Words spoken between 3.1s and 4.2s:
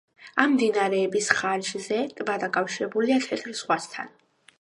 თეთრ ზღვასთან.